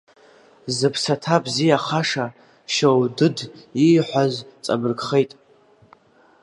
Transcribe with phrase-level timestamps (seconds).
[0.75, 2.25] Зыԥсаҭа бзиахаша
[2.73, 3.37] Шьоудыд
[3.85, 5.31] ииҳәаз ҵабыргхеит…